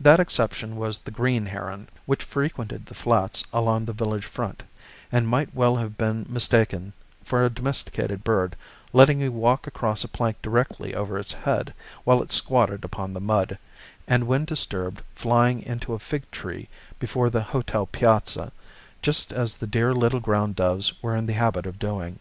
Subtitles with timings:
[0.00, 4.64] That exception was the green heron, which frequented the flats along the village front,
[5.12, 8.56] and might well have been mistaken for a domesticated bird;
[8.92, 11.72] letting you walk across a plank directly over its head
[12.02, 13.56] while it squatted upon the mud,
[14.08, 16.68] and when disturbed flying into a fig tree
[16.98, 18.50] before the hotel piazza,
[19.02, 22.18] just as the dear little ground doves were in the habit of doing.